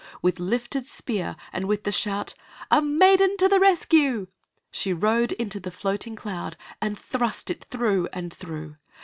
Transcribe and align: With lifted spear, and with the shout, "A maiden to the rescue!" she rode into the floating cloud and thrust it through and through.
With 0.23 0.39
lifted 0.39 0.87
spear, 0.87 1.35
and 1.53 1.65
with 1.65 1.83
the 1.83 1.91
shout, 1.91 2.33
"A 2.71 2.81
maiden 2.81 3.37
to 3.37 3.47
the 3.47 3.59
rescue!" 3.59 4.25
she 4.71 4.93
rode 4.93 5.33
into 5.33 5.59
the 5.59 5.69
floating 5.69 6.15
cloud 6.15 6.57
and 6.81 6.97
thrust 6.97 7.51
it 7.51 7.63
through 7.65 8.09
and 8.11 8.33
through. 8.33 8.77